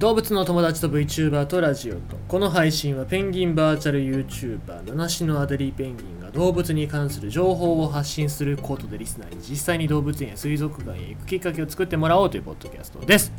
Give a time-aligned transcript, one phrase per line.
[0.00, 13.30] 動物の友達と VTuber とラジオとこの配信はペンギンバーチャル YouTuber 七種のアデリーペンギンが動物に関する情報を発信することでリスナーに実際に動物園や水族館へ行くきっかけを作ってもらおうというポッドキャストです。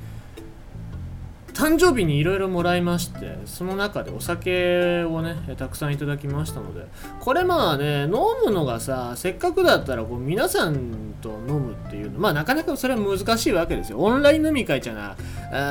[1.62, 6.88] 誕生日にいろいろもらいましてその中でお酒をねたくさんいただきましたので
[7.20, 8.14] これまあね飲
[8.44, 14.00] むのがさせっかくだったらこう皆さんと飲むっていうのまあなかなかそれは難しいわけですよ。
[14.00, 15.16] オンライン飲み会じゃな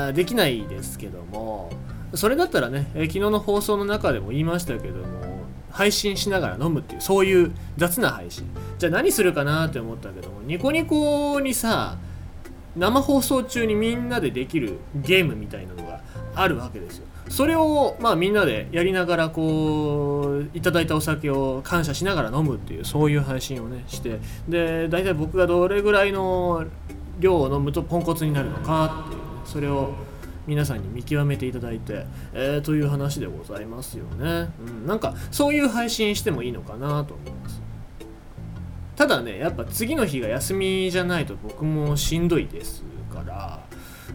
[0.07, 1.69] あできないですけども
[2.13, 5.05] それだったらね、昨日の放送の中でも言いましたけども
[5.71, 8.47] 配信しながら飲むっていうそういう雑な配信。
[8.79, 11.97] じゃあ何するかなって思ったけどもニコニコにさ
[12.75, 16.01] 生放送中にみんなでできるゲームみたいなのが
[16.35, 17.05] あるわけですよ。
[17.29, 24.19] それをまあみんなでやりながらこういただいたお酒を感謝しながら飲むっていうそういう配信をねして。
[24.49, 26.65] で大体僕がどれぐらいの
[27.19, 29.93] 量を飲むとポンコツになるのかっていう、ね、それを
[30.47, 37.61] 皆さんに見極めていただいて、えー、という話でございますよね、うん、なんかそういう配信してもいいのかなと思います。
[38.95, 43.65] ただねやっぱ次の日が休みじゃないと僕もしんどいですから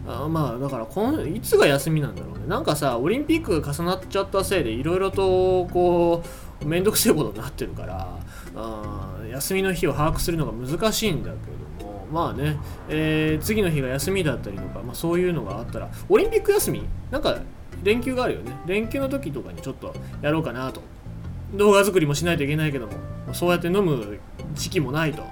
[0.07, 2.45] あまあだからこのいつが休みなんだろうね。
[2.47, 6.23] なんかさオリンピックが重なっちゃったせいでいろいろとこ
[6.61, 8.17] う面倒くせえことになってるから
[8.55, 16.83] あ休みの日を把握するのが難しいんだけどもまあね、えー、次の日が休みだったりとか、まあ、そういうのがあったらオリンピック休み？
[17.11, 17.39] なんか
[17.83, 18.53] 連休があるよね。
[18.65, 20.81] 連休の時とかにちょっとやろうかなと。
[21.53, 22.93] 動画作りもしないといけないけども
[23.33, 24.19] そうやって飲む
[24.53, 25.23] 時期もないと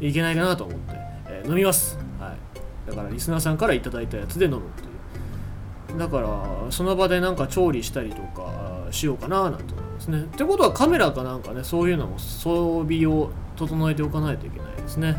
[0.00, 0.94] いけないかなと思って、
[1.28, 5.98] えー、飲みます、はい、だからリスナーさんから頂いたやつで飲むっていう。
[5.98, 10.20] だからその場でなんか調理したりとかしようかななんて思いますね。
[10.20, 15.16] ってことはカメラかなんかねそういうのも装備を整えておかないといけないですね。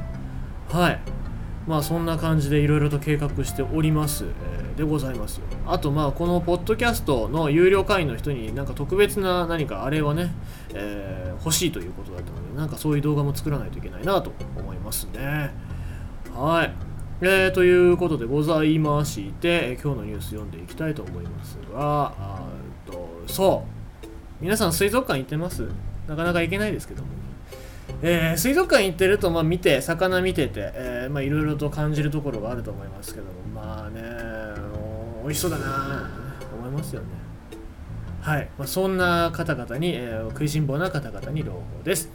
[0.70, 1.00] はい。
[1.68, 10.34] まあそんな感じでいろいろと計画しております、えー、でございますあとまあこのポッドキャストの有料会員の人になんか特別な何かあれはね、
[10.74, 15.52] えー、欲しいということだったのでなんかそういう動画も作らないといけないなと思いますね。
[16.34, 16.74] はい。
[17.20, 22.44] えー、ということでございまして、今日のニュース読んでいきたいと思いますが、あ
[22.86, 23.66] とそ
[24.04, 24.08] う。
[24.40, 25.68] 皆さん水族館行ってます？
[26.08, 27.10] なかなか行けないですけども。
[28.04, 33.32] えー、水族館行ってると、まあ、見て魚見てて、え、まあ、いろいろと感じるところがあると思いますけども。
[33.56, 34.02] まあね、
[35.28, 36.10] 美味しそうだな。
[36.40, 37.08] と思いますよね。
[38.22, 42.10] はい、まあ、そんな方々に、えー、食いしん坊な方々に朗報です。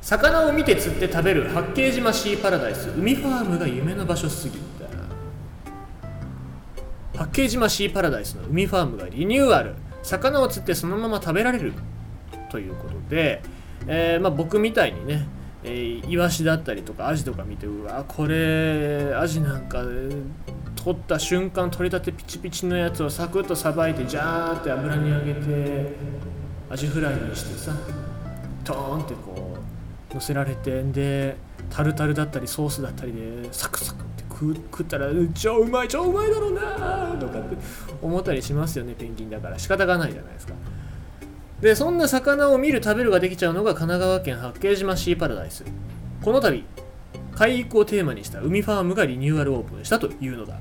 [0.00, 4.86] 魚を見て釣って食べる八景島シーパラダイス海ファームが夢の場所すぎた。
[7.18, 9.74] 八景島シーパラダイスの海ファームがリニューアル。
[10.04, 11.72] 魚を釣ってそのまま食べられる。
[12.48, 13.42] ということで、
[13.88, 15.26] えー、まあ、僕みたいにね、
[15.64, 19.82] えー、イワシだったりとかアジとか見てうわこれアジなんか
[20.82, 25.92] 取った瞬間取りたてピチピチのやつをサクッとさばいてジャーって油に揚げて
[26.70, 27.76] アジフライにしてさ
[28.64, 29.56] トーンってこ
[30.10, 31.36] う乗せられてで
[31.68, 37.56] タルタルだったりソースだったりでサクサクって食ったら超うまい超うまいだろうなとかって
[38.00, 39.58] 思ったりしますよねペンギンだから。
[39.58, 40.54] 仕方がないじゃないですか。
[41.60, 45.62] でそんな魚を見る食べるができちゃうのが神奈川県八景島シーパラダイス。
[46.22, 46.64] この度
[47.40, 50.60] 海育をテーマにした海ファームがリニューアルオープンしたというのだ、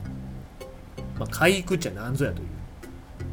[1.19, 2.47] まあ、海育っちゃ何ぞやという。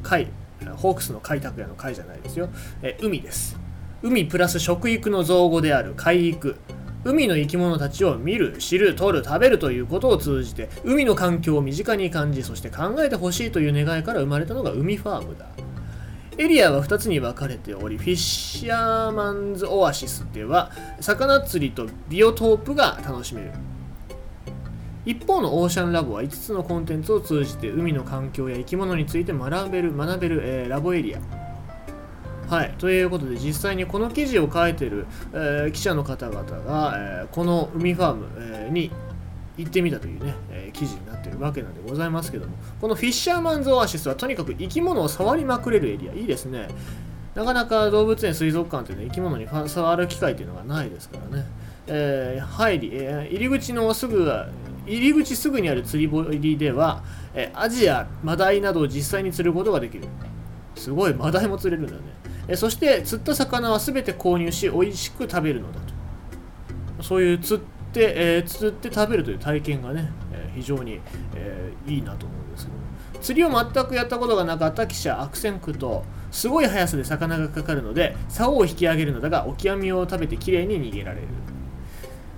[0.02, 0.26] 海
[0.74, 2.48] ホークスの開拓屋の海じゃないですよ。
[2.82, 3.56] え海です。
[4.02, 6.56] 海プラス食育の造語である海育
[7.04, 15.46] 海の生き物たちを見る、知る、取る、食べるということを通じて海の環境を身近に感じそして考えてほしいという願いから生まれたのが海ファームだ。
[16.38, 20.70] エリアは2つに分かれており、フィッシャーマンズオアシスでは、
[21.00, 23.52] 魚釣りとビオトープが楽しめる。
[25.06, 31.20] 一方のオーシャンラボは5つのコンテンツを通じて海の環境や生き物について学べる、学べる、えー、ラボエリア。
[32.48, 38.90] はい、ということで実際にこの記事を書いてる、えー、記者の方々が、えー、この海ファーム、え、に
[39.56, 46.68] 行ってみたというね、え記事になってるわけなんでございますけどもこのフィッシャーマンズオアシスはとにかく生き物を触りまくれるエリアいいですね。
[47.34, 51.46] なかなか動物園水族館ってね生き物に触る機会っていうのがないですからね、
[51.86, 54.30] えー、入り、えー、入り口のすぐ
[54.86, 57.02] 入り口すぐにある釣り堀では、
[57.34, 60.04] え、アジやマダイなどを実際に釣ることができる。
[60.76, 62.08] すごいマダイも釣れるんだよね、
[62.48, 65.80] え、そして釣った魚は全て購入し美味しく食べるのだ
[66.96, 67.02] と。
[67.02, 71.00] そういう釣っ、えー、釣って食べるという体験がね、えー、非常に、
[71.34, 72.76] えー、いいなと思うんですけど。
[73.20, 81.28] 釣りを全くやったことがなかった記者悪戦苦闘すごい速さで魚がかかるので竿を引き上げるのだがオキアミを食べてきれいに逃げられる。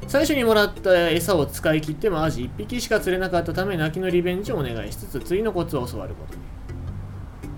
[0.07, 6.41] 最初にもらった餌を使い切ってもアジ1匹しか釣れなかったため泣きのリベンジをお願いしつつ釣りのコツを教わることに。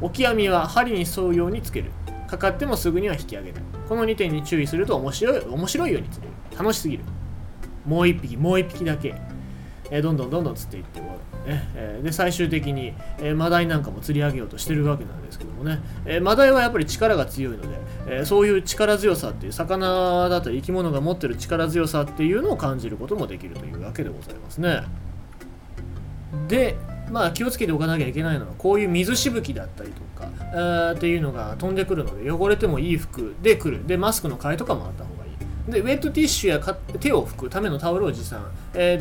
[0.01, 1.93] オキアミは針に沿うようにつける。
[2.27, 3.63] かかってもすぐには引き上げない。
[3.89, 6.59] この2点に注意すると面白い面白いように釣れる。
[6.59, 7.05] 楽しすぎる。
[7.87, 9.15] もう1匹もう1匹だけ、
[9.91, 11.15] えーどんどんどんどん釣っていって終わ
[11.47, 11.69] るね。
[11.75, 17.69] えーで最終的に、えーマダイなんかも釣り上げようとしてるわけなんですけどもね、えーマダイはやっぱり力が強いので、
[18.07, 24.83] えーそういう力強さっていう魚だったり生き物が持ってる力強さっていうのを感じることもできるというわけでございますね。
[26.49, 26.77] で
[27.11, 30.29] まあ気をつけておかなきゃいけないのはこういう水しぶきだったりとか、
[30.93, 33.85] えっていうのが飛んでくるので汚れてもいい服で来る。
[33.87, 35.05] でマスクの替えとかもあった
[35.69, 36.61] でウェットティッシュや
[36.99, 38.99] 手を拭くためのタオルを持参、えー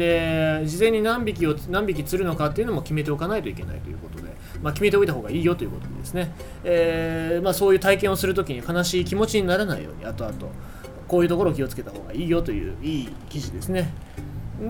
[0.62, 4.24] で事前に何匹を何匹釣るのかっていうのも決めておかないといけないということで、
[4.62, 6.34] まあ、決めておいた方がいいよということですね、
[6.64, 10.36] えーまあ、そういう体験をするときに悲しい気持ちにならないように後々
[11.08, 13.92] こういうところを気をつけた方がいいよといういい記事ですね。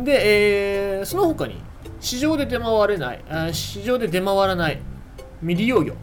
[0.04, 1.62] で、えーその他に
[2.00, 4.80] 市場で出回れない市場で出回らない
[5.42, 5.94] 未利用魚。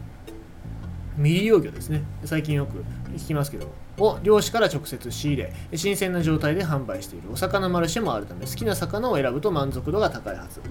[1.17, 2.03] 未利用魚ですね。
[2.23, 3.67] 最近よく聞きますけど
[3.99, 7.29] を漁師から直接仕入れ新鮮な状態で販売している。
[7.31, 10.61] お魚マルシェもあるため好きな魚を選ぶと満足度が高いはず。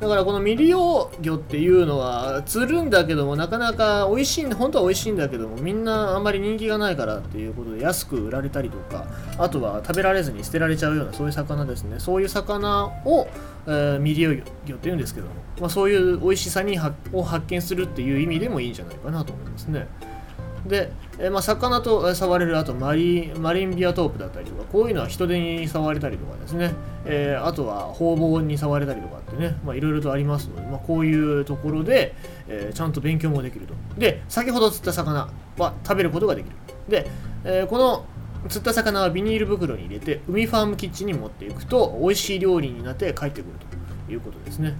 [0.00, 9.04] だからこの未利用魚っていうのは釣るんだけどもなかなか美味しいんだ本当は美味しいんだけどもみんなあんまり人気がないからっていうことで安く売られたりとか
[9.36, 12.00] あとは食べられずに捨てられちゃうようなそういう魚ですね。
[12.00, 13.28] そういう魚を、
[13.66, 14.34] えー未利用
[14.64, 16.78] 魚っていうんですけども、まあ、そういう美味しさに
[17.12, 19.86] を発見するっていう意味でもいいんじゃないかなと思いますね。
[20.66, 26.72] で、えーまあ、魚と触れるあとマリマリンビアトープだったりとかこういうのは人手に触れたりとかですね、
[27.04, 32.14] えーあとは方々に触れたりとかってねいろいろとありますので、まあ、こういうところで、
[32.48, 33.74] えーちゃんと勉強もできると。
[33.98, 36.56] で先ほど釣った魚は食べることができる。
[36.88, 37.10] で、
[37.44, 38.04] えこの
[38.48, 43.52] 釣った魚はビニール袋に入れて海ファームキッチンに持っていくと美味しい料理になって帰ってくる
[44.06, 44.74] ということですね。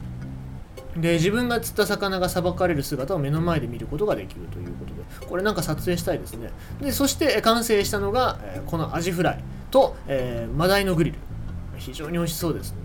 [0.97, 6.51] で自分が釣った魚がさばかれる姿を目の前で見ることができるということでこれなんか撮影したいですね。
[6.81, 11.19] でそして完成したのが、えこのアジフライと、えーマダイのグリル。
[11.77, 12.79] 非常に美味しそうですね。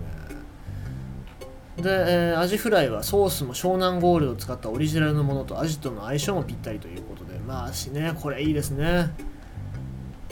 [1.78, 9.10] で、えーアジフライはソースも湘南ゴールドを使ったオリジナルのものとアジとの相性もぴったりということでまあしねこれいいですね。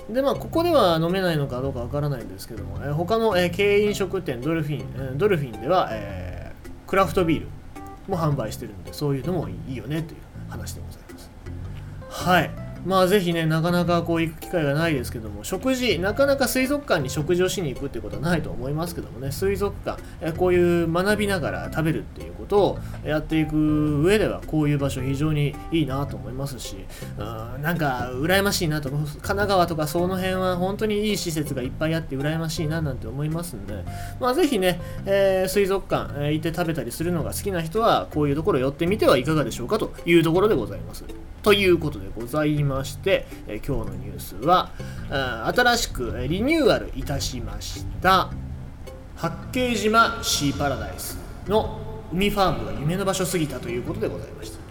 [0.10, 7.48] でまあここでは飲めないのかどうかわからないんですけども、えー他の、えー経営飲食店ドルフィン、えードルフィンでは、えークラフトビール。
[8.08, 10.20] も販売してるのでそういうのもいいよねという
[10.50, 11.32] 話でございます。
[12.10, 12.63] はい。
[12.86, 26.76] まあぜひねなかなかこう行く機会がないですけども食事なかなか水族館に食事をしに行くってことはないと思いますけどもね水族館えこういう学びながら食べるっていうことをやっていく上ではこういう場所非常にいいなと思いますし
[27.18, 33.84] うんなんか羨ましいなと神奈川とかその辺は本当にいい施設がいっぱいあって羨ましいななんて思いますんで
[34.20, 41.06] まあぜひね、えー水族館、えー行って食べたりするのが好きな人はこういうところ寄ってみてはいかがでしょうかというところでございます。
[41.44, 42.73] ということでございます。
[42.74, 44.72] まして、え今日のニュースは
[45.54, 48.30] 新しくリニューアルいたしました。
[49.16, 51.18] 八景島シーパラダイス
[51.48, 51.80] の
[52.12, 54.63] 海ファームが夢の場所すぎたということでございました。